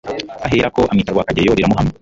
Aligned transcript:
ahera 0.45 0.67
ko 0.75 0.81
amwita 0.91 1.13
Rwakageyo 1.13 1.53
riramuhama. 1.57 1.89